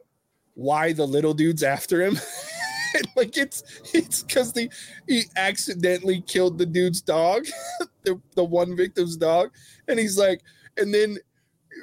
[0.53, 2.19] why the little dude's after him.
[3.15, 4.69] like it's it's because the
[5.07, 7.45] he accidentally killed the dude's dog,
[8.03, 9.51] the, the one victim's dog,
[9.87, 10.41] and he's like,
[10.77, 11.17] and then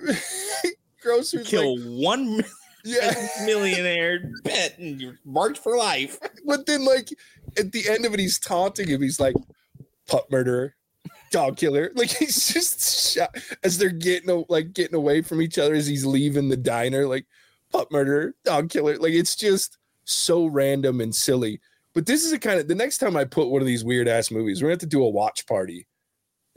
[1.02, 2.44] Grocer's Kill like, one
[2.84, 6.18] yeah, millionaire pet and you're marked for life.
[6.44, 7.08] but then like
[7.58, 9.02] at the end of it, he's taunting him.
[9.02, 9.34] He's like,
[10.06, 10.75] pup murderer,
[11.30, 11.92] dog killer.
[11.96, 16.04] Like he's just shot as they're getting like getting away from each other as he's
[16.06, 17.06] leaving the diner.
[17.06, 17.26] Like
[17.72, 18.96] pup murderer, dog killer.
[18.98, 21.60] Like it's just so random and silly.
[21.94, 24.08] But this is a kind of the next time I put one of these weird
[24.08, 25.86] ass movies, we're gonna have to do a watch party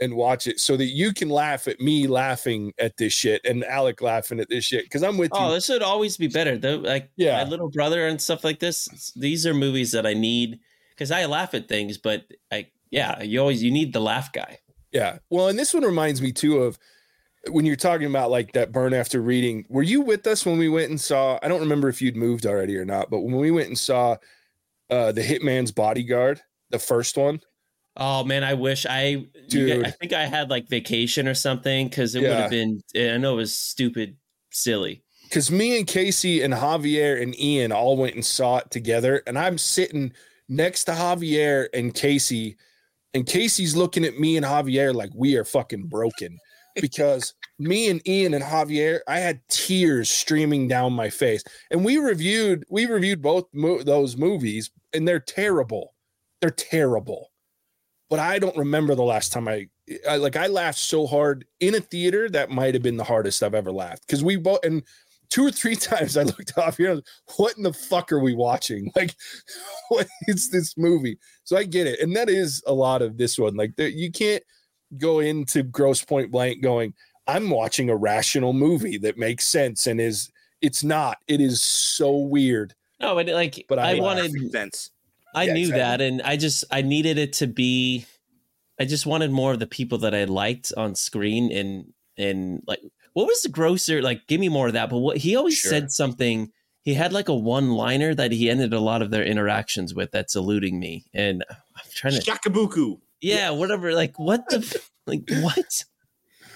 [0.02, 3.66] and watch it so that you can laugh at me laughing at this shit and
[3.66, 4.90] Alec laughing at this shit.
[4.90, 5.56] Cause I'm with Oh, you.
[5.56, 6.58] this would always be better.
[6.58, 7.44] Though, like Yeah.
[7.44, 9.12] my little brother and stuff like this.
[9.16, 10.60] These are movies that I need
[10.92, 14.60] because I laugh at things, but I yeah, you always you need the laugh guy.
[14.92, 15.20] Yeah.
[15.30, 16.80] Well, and this one reminds me too of
[17.50, 19.66] when you're talking about like that burn after reading.
[19.70, 21.40] Were you with us when we went and saw?
[21.42, 24.18] I don't remember if you'd moved already or not, but when we went and saw
[24.90, 27.42] uh the Hitman's Bodyguard, the first one.
[27.96, 29.86] Oh man, I wish I Dude.
[29.86, 32.82] I think I had like vacation or something because it would have been.
[32.96, 34.16] I know it was stupid,
[34.52, 35.04] silly.
[35.24, 39.38] Because me and Casey and Javier and Ian all went and saw it together, and
[39.38, 40.14] I'm sitting
[40.48, 42.58] next to Javier and Casey,
[43.14, 46.38] and Casey's looking at me and Javier like we are fucking broken
[46.82, 51.98] because me and Ian and Javier, I had tears streaming down my face, and we
[51.98, 55.94] reviewed we reviewed both mo- those movies, and they're terrible,
[56.42, 57.32] they're terrible.
[58.10, 59.68] But I don't remember the last time I,
[60.08, 63.44] I like I laughed so hard in a theater that might have been the hardest
[63.44, 64.84] I've ever laughed because we both and
[65.30, 66.92] two or three times I looked off here.
[66.92, 67.04] I was,
[67.38, 68.92] what in the fuck are we watching?
[68.96, 69.16] Like,
[69.90, 71.18] what is this movie?
[71.44, 73.56] So I get it, and that is a lot of this one.
[73.56, 74.44] Like, there, you can't
[74.98, 76.94] go into Grosse Pointe Blank going,
[77.28, 80.30] "I'm watching a rational movie that makes sense," and is
[80.62, 81.18] it's not.
[81.28, 82.74] It is so weird.
[83.00, 84.92] No, but like But I I, wanted Makes sense.
[85.34, 85.80] I Yeah, knew exactly.
[85.80, 88.06] that, and I just I needed it to be.
[88.80, 92.82] I just wanted more of the people that I liked on screen, and and like
[93.14, 94.28] what was the grocer like?
[94.28, 94.90] Give me more of that.
[94.90, 95.72] But what he always Sure.
[95.72, 96.52] said something.
[96.84, 100.12] He had like a one liner that he ended a lot of their interactions with.
[100.12, 103.00] That's eluding me, and I'm trying to Shockabuku.
[103.22, 103.94] yeah, whatever.
[103.94, 105.84] Like what the like what?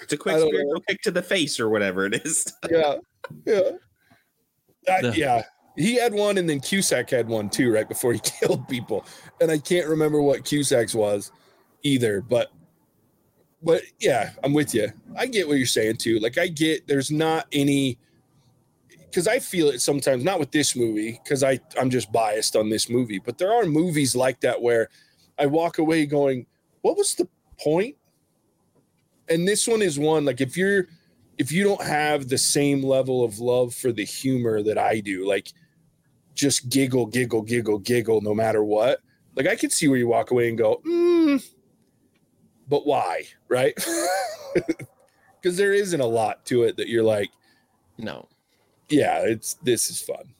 [0.01, 2.45] It's a quick I spiritual kick to the face or whatever it is.
[2.71, 2.95] Yeah,
[3.45, 3.61] yeah,
[4.89, 5.43] I- The- yeah.
[5.75, 9.05] He had one, and then Cusack had one too, right before he killed people.
[9.41, 11.31] And I can't remember what Cusack's was
[11.81, 12.49] either, but
[13.63, 14.91] but yeah, I'm with you.
[15.15, 16.19] I get what you're saying too.
[16.19, 17.97] Like I get there's not any
[18.89, 22.69] because I feel it sometimes, not with this movie, because I I'm just biased on
[22.69, 24.89] this movie, but there are movies like that where
[25.39, 26.45] I walk away going,
[26.81, 27.27] "What was the
[27.59, 27.95] point?"
[29.29, 30.87] And this one is one like if you're
[31.37, 35.27] if you don't have the same level of love for the humor that I do,
[35.27, 35.53] like
[36.33, 38.99] just giggle, giggle, giggle, giggle, no matter what.
[39.35, 41.43] Like I could see where you walk away and go, mm,
[42.67, 43.77] but why, right?
[45.41, 47.29] Because there isn't a lot to it that you're like,
[47.97, 48.29] No,
[48.87, 50.33] yeah, it's this is fun.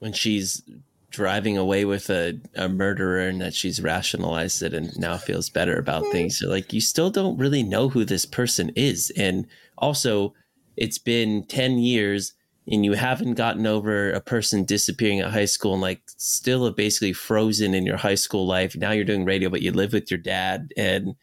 [0.00, 0.62] when she's
[1.10, 5.78] driving away with a, a murderer and that she's rationalized it and now feels better
[5.78, 6.12] about mm-hmm.
[6.12, 6.38] things.
[6.38, 9.10] So like you still don't really know who this person is.
[9.16, 9.46] And
[9.78, 10.34] also
[10.76, 12.34] it's been 10 years
[12.70, 17.14] and you haven't gotten over a person disappearing at high school and like still basically
[17.14, 18.76] frozen in your high school life.
[18.76, 21.14] Now you're doing radio, but you live with your dad and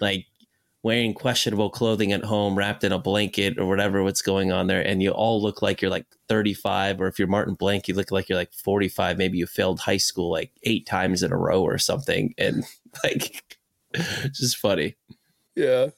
[0.00, 0.26] like
[0.82, 4.80] wearing questionable clothing at home, wrapped in a blanket or whatever, what's going on there.
[4.80, 8.10] And you all look like you're like 35, or if you're Martin Blank, you look
[8.10, 9.18] like you're like 45.
[9.18, 12.34] Maybe you failed high school like eight times in a row or something.
[12.38, 12.64] And
[13.04, 13.58] like,
[13.92, 14.96] it's just funny.
[15.54, 15.88] Yeah.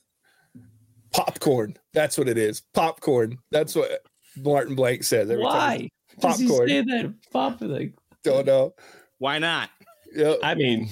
[1.13, 1.77] Popcorn.
[1.93, 2.63] That's what it is.
[2.73, 3.39] Popcorn.
[3.51, 4.05] That's what
[4.37, 5.53] Martin Blank says every time.
[5.55, 5.89] Why?
[6.21, 6.69] Does he Popcorn.
[6.69, 7.15] say that?
[7.33, 8.75] Pop, like, Don't know.
[9.19, 9.71] Why not?
[10.15, 10.35] Yeah.
[10.43, 10.89] I mean,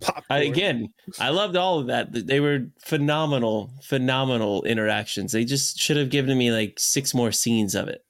[0.00, 0.42] Popcorn.
[0.42, 2.08] Again, I loved all of that.
[2.12, 5.32] They were phenomenal, phenomenal interactions.
[5.32, 8.02] They just should have given me like six more scenes of it.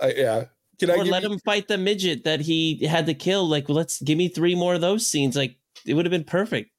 [0.00, 0.44] I- yeah.
[0.78, 3.48] Can I or give let you- him fight the midget that he had to kill.
[3.48, 5.34] Like, let's give me three more of those scenes.
[5.34, 6.70] Like, it would have been perfect.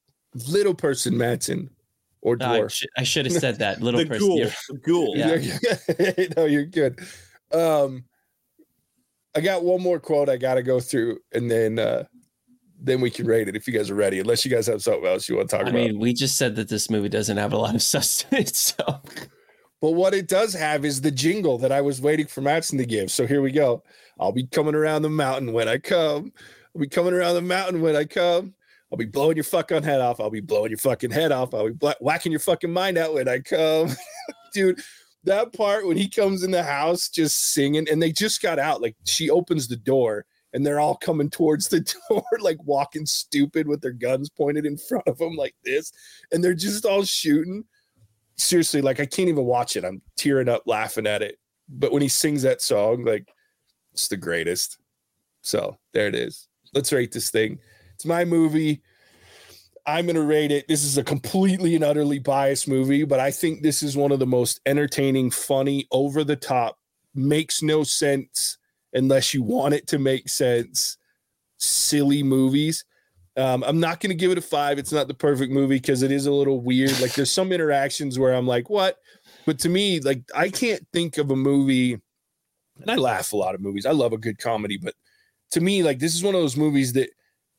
[0.48, 1.70] little person Mattson
[2.22, 3.82] or I, sh- I should have said that.
[3.82, 4.28] Little the person.
[4.28, 4.38] ghoul.
[4.38, 5.14] you're- The ghoul.
[6.28, 6.28] Yeah.
[6.38, 7.00] no, you're good.
[7.52, 8.06] Um,
[9.36, 12.04] I got one more quote I got to go through, and then uh,
[12.80, 14.20] then we can rate it if you guys are ready.
[14.20, 15.80] Unless you guys have something else you want to talk I about.
[15.80, 18.76] I mean, we just said that this movie doesn't have a lot of sustenance.
[18.78, 19.02] So
[19.82, 22.86] but what it does have is the jingle that I was waiting for Mattson to
[22.86, 23.12] give.
[23.12, 23.84] So here we go.
[24.20, 26.34] I'll be coming around the mountain when I come.
[26.76, 28.56] I'll be coming around the mountain when I come.
[28.92, 30.20] I'll be blowing your fucking head off.
[30.20, 31.54] I'll be blowing your fucking head off.
[31.54, 33.90] I'll be bla- whacking your fucking mind out when I come.
[34.54, 34.82] Dude,
[35.26, 38.82] that part when he comes in the house just singing and they just got out.
[38.82, 40.26] Like she opens the door
[40.58, 44.76] and they're all coming towards the door, like walking stupid with their guns pointed in
[44.76, 45.92] front of them like this.
[46.32, 47.64] And they're just all shooting.
[48.38, 49.86] Seriously, like I can't even watch it.
[49.86, 51.38] I'm tearing up laughing at it.
[51.70, 53.32] But when he sings that song, like
[53.94, 54.80] it's the greatest.
[55.42, 56.48] So there it is.
[56.74, 57.60] Let's rate this thing.
[57.94, 58.82] It's my movie.
[59.86, 60.68] I'm going to rate it.
[60.68, 64.18] This is a completely and utterly biased movie, but I think this is one of
[64.18, 66.80] the most entertaining, funny, over the top,
[67.14, 68.57] makes no sense
[68.94, 70.98] unless you want it to make sense,
[71.58, 72.86] silly movies.
[73.36, 74.80] Um, I'm not going to give it a five.
[74.80, 77.00] It's not the perfect movie because it is a little weird.
[77.00, 78.98] Like there's some interactions where I'm like, what?
[79.46, 81.94] But to me, like I can't think of a movie,
[82.82, 83.86] and I laugh a lot of movies.
[83.86, 84.96] I love a good comedy, but
[85.52, 87.12] to me, like this is one of those movies that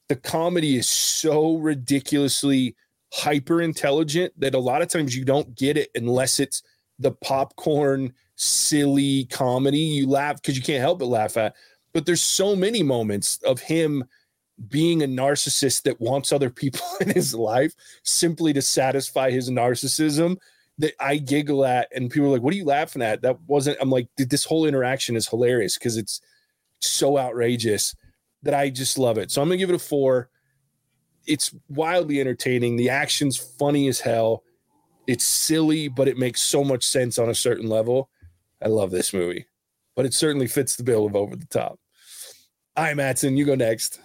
[0.09, 2.75] the comedy is so ridiculously
[3.12, 6.62] hyper intelligent that a lot of times you don't get it unless it's
[6.99, 11.55] the popcorn silly comedy you laugh because you can't help but laugh at
[11.92, 14.05] but there's so many moments of him
[14.68, 17.74] being a narcissist that wants other people in his life
[18.05, 20.37] simply to satisfy his narcissism
[20.79, 23.79] that I giggle at and people are like what are you laughing at that wasn't
[23.81, 26.20] I'm like this whole interaction is hilarious because it's
[26.81, 27.96] so outrageous
[28.42, 29.31] that I just love it.
[29.31, 30.31] So I'm gonna give it a four.
[31.27, 32.77] It's wildly entertaining.
[32.77, 34.44] The action's funny as hell.
[35.07, 38.11] It's silly, but it makes so much sense on a certain level.
[38.62, 39.47] I love this movie,
[39.97, 41.79] but it certainly fits the bill of over the top.
[42.77, 44.01] All right, Mattson, you go next.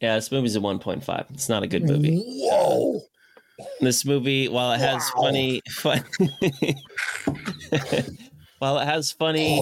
[0.00, 1.30] Yeah, this movie's a 1.5.
[1.32, 2.20] It's not a good movie.
[2.24, 3.00] Whoa.
[3.80, 5.22] This movie, while it has Wow.
[5.22, 6.04] funny, fun,
[8.58, 9.60] while it has funny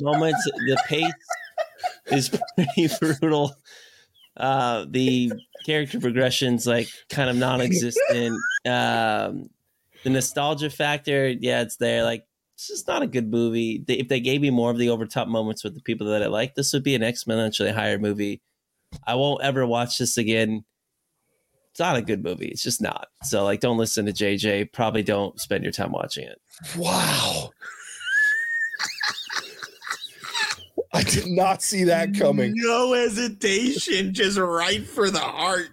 [0.00, 1.12] moments, the pace
[2.06, 3.54] is pretty brutal.
[4.36, 5.32] Uh, the
[5.64, 8.36] character progression's like kind of non-existent.
[8.66, 9.48] Um,
[10.04, 12.04] the nostalgia factor, yeah, it's there.
[12.04, 12.24] Like
[12.56, 13.84] it's is not a good movie.
[13.86, 16.26] They, if they gave me more of the over-top moments with the people that I
[16.26, 18.40] like, this would be an exponentially higher movie.
[19.06, 20.64] I won't ever watch this again.
[21.70, 22.48] It's not a good movie.
[22.48, 23.08] It's just not.
[23.22, 24.72] So like, don't listen to JJ.
[24.72, 26.40] Probably don't spend your time watching it.
[26.78, 27.50] Wow.
[30.94, 32.54] I did not see that coming.
[32.56, 35.68] No hesitation, just right for the heart.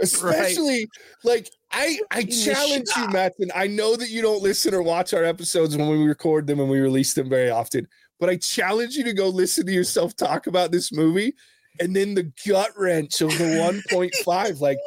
[0.00, 0.88] especially
[1.22, 3.10] like I I challenge you, shop.
[3.10, 3.50] Mattson.
[3.54, 6.70] I know that you don't listen or watch our episodes when we record them and
[6.70, 7.86] we release them very often,
[8.20, 11.34] but I challenge you to go listen to yourself talk about this movie
[11.80, 13.44] and then the gut wrench of the
[13.90, 14.60] 1.5.
[14.60, 14.78] Like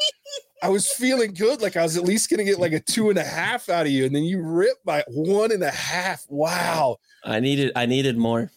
[0.64, 3.20] I was feeling good, like I was at least gonna get like a two and
[3.20, 6.26] a half out of you, and then you ripped by one and a half.
[6.30, 6.98] Wow.
[7.24, 7.74] I needed.
[7.76, 8.50] I needed more.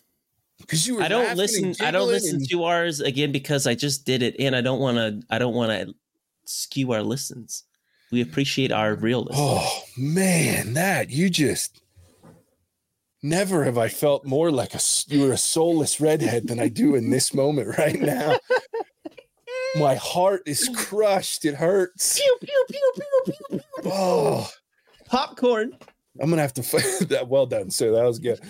[0.61, 1.75] Because you were I don't listen.
[1.81, 4.79] I don't listen and- to ours again because I just did it, and I don't
[4.79, 5.21] want to.
[5.35, 5.95] I don't want to
[6.45, 7.65] skew our listens.
[8.13, 9.39] We appreciate our real listens.
[9.41, 11.81] Oh man, that you just
[13.23, 16.95] never have I felt more like a you were a soulless redhead than I do
[16.95, 18.37] in this moment right now.
[19.79, 21.45] My heart is crushed.
[21.45, 22.19] It hurts.
[22.19, 23.49] Pew pew pew pew pew.
[23.51, 23.61] pew.
[23.85, 24.49] Oh,
[25.07, 25.77] Popcorn.
[26.21, 27.29] I'm gonna have to find that.
[27.29, 27.93] Well done, sir.
[27.93, 28.41] That was good.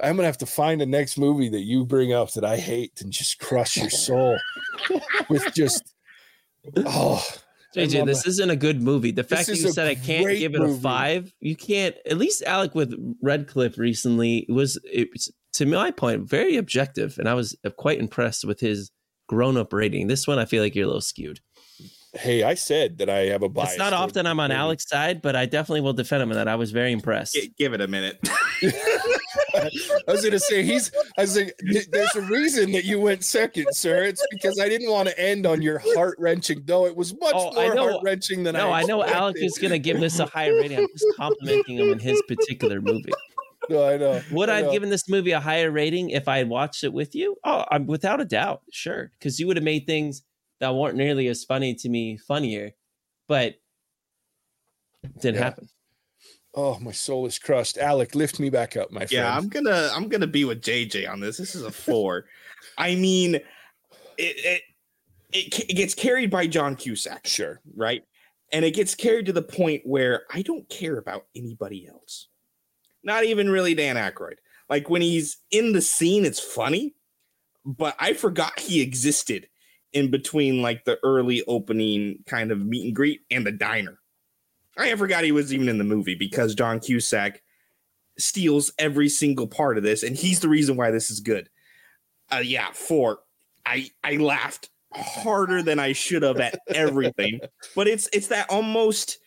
[0.00, 3.00] I'm gonna have to find the next movie that you bring up that I hate
[3.00, 4.38] and just crush your soul
[5.28, 5.94] with just.
[6.76, 7.34] Oh, I
[7.76, 8.28] JJ, this that.
[8.30, 9.10] isn't a good movie.
[9.12, 10.80] The This fact that is you said I can't give it a movie.
[10.82, 11.94] five, you can't.
[12.04, 17.28] At least Alec with Redcliffe recently was it, was, to my point very objective, and
[17.28, 18.90] I was uh, quite impressed with his
[19.28, 20.08] grown-up rating.
[20.08, 21.38] This one, I feel like you're a little skewed.
[22.14, 23.70] hey, I said that I have a bias.
[23.70, 24.58] it's not often I'm on movie.
[24.60, 26.48] Alec's side, but I definitely will defend him in that.
[26.48, 27.34] I was very impressed.
[27.34, 28.18] G- give it a minute.
[30.08, 30.90] I was gonna say he's.
[31.18, 31.54] I was like,
[31.90, 34.04] there's a reason that you went second, sir.
[34.04, 37.34] It's because I didn't want to end on your heart wrenching, though it was much
[37.34, 38.82] Oh, more heart wrenching than No, I.
[38.82, 40.78] No, I know Alec is going to give this a higher rating.
[40.78, 43.12] I'm just complimenting him in his particular movie.
[43.68, 44.20] No, I know.
[44.32, 46.92] Would I I have given this movie a higher rating if I had watched it
[46.92, 47.36] with you?
[47.44, 50.22] Oh, I'm without a doubt, sure, because you would have made things
[50.60, 52.72] that weren't nearly as funny to me funnier,
[53.28, 53.54] but
[55.20, 55.44] didn't Yeah.
[55.44, 55.68] happen.
[56.54, 57.78] Oh, my soul is crushed.
[57.78, 59.12] Alec, lift me back up, my friend.
[59.12, 61.36] yeah, I'm gonna I'm gonna be with JJ on this.
[61.36, 62.26] This is a four.
[62.76, 63.44] I mean, it
[64.18, 64.62] it,
[65.32, 67.60] it it gets carried by John Cusack, sure.
[67.76, 68.02] right?
[68.52, 72.26] And it gets carried to the point where I don't care about anybody else.
[73.04, 74.38] Not even really Dan Aykroyd.
[74.68, 76.94] Like when he's in the scene, it's funny,
[77.64, 79.46] but I forgot he existed
[79.92, 83.99] in between like the early opening kind of meet and greet and the diner.
[84.88, 87.42] I forgot he was even in the movie because John Cusack
[88.18, 91.48] steals every single part of this, and he's the reason why this is good.
[92.32, 93.20] uh, yeah, four.
[93.66, 97.40] I I laughed harder than I should have at everything,
[97.76, 99.18] but it's it's that almost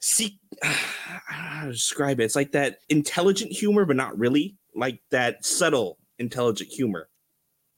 [0.00, 2.24] see how to describe it.
[2.24, 7.08] It's like that intelligent humor, but not really like that subtle intelligent humor.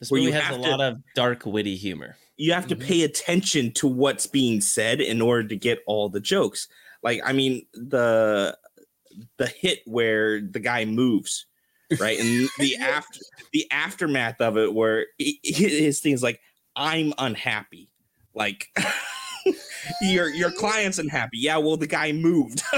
[0.00, 2.16] This Where movie you has a to- lot of dark, witty humor.
[2.36, 2.82] You have to Mhm.
[2.86, 6.68] pay attention to what's being said in order to get all the jokes.
[7.02, 8.56] Like I mean the
[9.38, 11.46] the hit where the guy moves,
[11.98, 12.18] right?
[12.18, 13.20] And the after
[13.52, 16.40] the aftermath of it where he- his thing's like
[16.76, 17.90] I'm unhappy.
[18.34, 18.68] Like
[20.02, 21.38] your your client's unhappy.
[21.38, 22.62] Yeah, well the guy moved.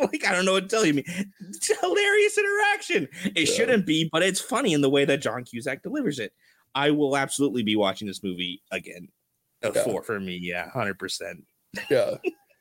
[0.00, 1.02] like I don't know what to tell you.
[1.06, 3.08] It's hilarious interaction.
[3.36, 3.54] It Yeah.
[3.54, 6.32] shouldn't be, but it's funny in the way that John Cusack delivers it.
[6.74, 9.08] I will absolutely be watching this movie again.
[9.62, 9.84] Yeah.
[9.84, 11.44] four for me, yeah, hundred percent.
[11.90, 12.14] yeah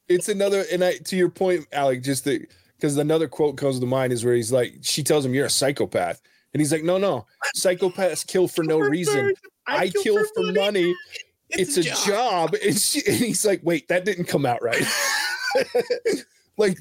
[0.10, 2.46] it's another and i to your point alec just the
[2.80, 5.50] because another quote comes to mind is where he's like she tells him you're a
[5.50, 6.22] psychopath.
[6.54, 7.28] And he's like no no.
[7.56, 9.34] Psychopaths kill for no reason.
[9.68, 10.96] I, kill, for money,
[11.52, 14.84] it's, a, job, And, she, and he's like wait that didn't come out right.
[16.58, 16.78] Like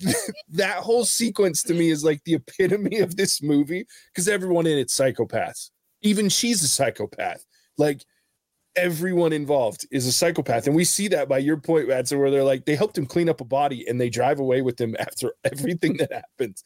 [0.51, 4.76] that whole sequence to me is like the epitome of this movie because everyone in
[4.76, 5.70] it's psychopaths.
[6.03, 7.45] Even she's a psychopath.
[7.76, 8.05] Like
[8.76, 10.66] everyone involved is a psychopath.
[10.66, 13.28] And we see that by your point, Mattson, where they're like, they helped him clean
[13.28, 16.64] up a body and they drive away with him after everything that happens.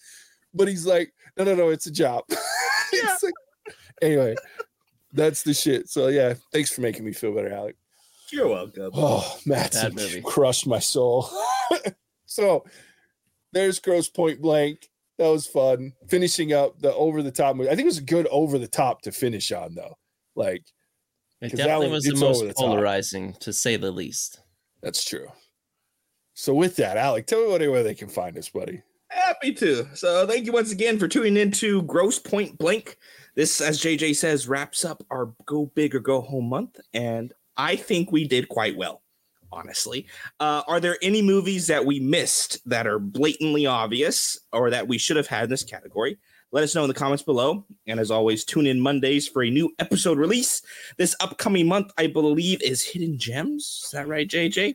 [0.54, 2.24] But he's like, no, no, no, it's a job.
[2.92, 3.34] it's like,
[4.02, 4.36] anyway,
[5.12, 5.88] that's the shit.
[5.88, 7.76] So yeah, thanks for making me feel better, Alec.
[8.30, 8.90] You're welcome.
[8.94, 10.22] Oh, Bad Mattson movie.
[10.22, 11.28] crushed my soul.
[12.26, 12.64] so
[13.52, 14.88] there's Grosse Pointe Blank.
[15.18, 15.92] That was fun.
[16.08, 17.68] Finishing up the over the top movie.
[17.68, 19.98] I think it was a good over the top to finish on, though.
[20.34, 20.64] Like,
[21.42, 24.40] It 'Cause that definitely one- was the most the polarizing, to say the least.
[24.80, 25.26] That's true.
[26.34, 28.82] So with that, Alec, tell me where they can find us, buddy.
[29.08, 29.86] Happy to.
[29.94, 32.96] So thank you once again for tuning in to Grosse Pointe Blank.
[33.34, 37.76] This, as JJ says, wraps up our Go Big or Go Home month, and I
[37.76, 39.02] think we did quite well.
[39.50, 40.06] Honestly,
[40.40, 44.96] uh, are there any movies that we missed that are blatantly obvious or that we
[44.96, 46.18] should have had in this category?
[46.52, 47.64] Let us know in the comments below.
[47.86, 50.60] And as always, tune in Mondays for a new episode release.
[50.98, 53.82] This upcoming month, I believe, is Hidden Gems.
[53.84, 54.74] Is that right, JJ?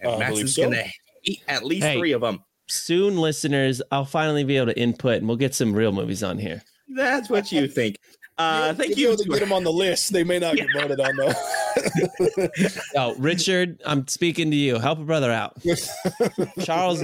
[0.00, 0.62] And Uh, I Matt's is so.
[0.64, 0.84] gonna
[1.22, 1.98] hate at least Hey.
[1.98, 2.42] three of them.
[2.68, 6.38] Soon, listeners, I'll finally be able to input and we'll get some real movies on
[6.38, 6.62] here.
[6.88, 7.96] That's what you think.
[8.38, 9.16] Uh, thank You'll you.
[9.18, 10.12] to get them on the list.
[10.14, 11.32] They may not get voted on though.
[12.96, 14.78] Oh, Richard, I'm speaking to you.
[14.78, 15.60] Help a brother out.
[16.64, 17.02] Charles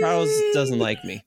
[0.00, 1.22] Charles doesn't like me.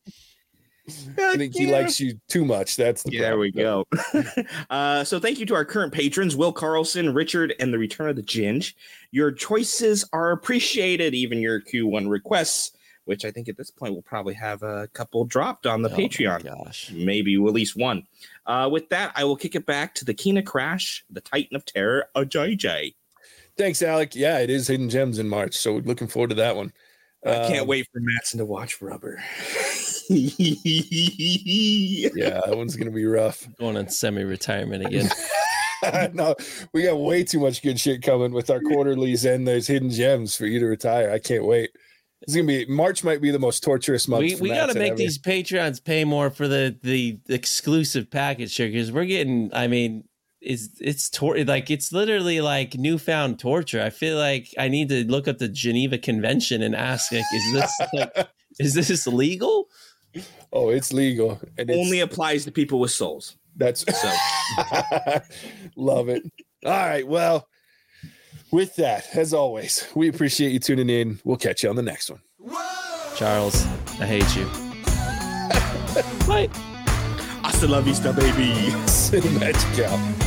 [1.17, 2.75] I think he likes you too much.
[2.75, 3.85] That's the Yeah, there we go.
[4.69, 8.15] uh, so thank you to our current patrons, Will Carlson, Richard, and the Return of
[8.15, 8.73] the Ginge.
[9.11, 12.71] Your choices are appreciated, even your Q1 requests,
[13.05, 15.95] which I think at this point we'll probably have a couple dropped on the Oh
[15.97, 16.43] Patreon.
[16.43, 16.91] Gosh.
[16.93, 18.03] Maybe at least one.
[18.45, 21.65] Uh, with that, I will kick it back to the Kina Crash, the Titan of
[21.65, 22.95] Terror, a JJ.
[23.57, 24.15] Thanks, Alec.
[24.15, 26.71] Yeah, it is Hidden Gems in March, so looking forward to that one.
[27.25, 29.21] I can't Um, wait for Mattson to watch Rubber.
[32.15, 33.47] Yeah, that one's gonna be rough.
[33.59, 35.09] Going on semi-retirement again.
[36.13, 36.35] no,
[36.73, 40.35] we got way too much good shit coming with our quarterlies and those hidden gems
[40.35, 41.11] for you to retire.
[41.11, 41.71] I can't wait.
[42.21, 43.03] It's gonna be March.
[43.03, 44.21] Might be the most torturous month.
[44.21, 44.97] we we got to make ever.
[44.97, 49.49] these patrons pay more for the the exclusive package here because we're getting.
[49.53, 50.03] I mean,
[50.41, 53.81] is it's tor- like it's literally like newfound torture.
[53.81, 57.53] I feel like I need to look up the Geneva Convention and ask, like, is
[57.53, 58.27] this like
[58.59, 59.67] is this legal?
[60.51, 63.37] Oh, it's legal and it's, Only applies to people with souls.
[63.55, 64.11] that's So
[65.75, 66.23] love it.
[66.65, 67.47] All right, well,
[68.51, 71.19] with that, as always, we appreciate you tuning in.
[71.23, 72.21] We'll catch you on the next one.
[73.15, 73.65] Charles,
[73.99, 74.45] I hate you.
[76.27, 76.49] Bye.
[77.43, 78.71] hasta la vista, baby.
[78.87, 80.18] Cinemagic out.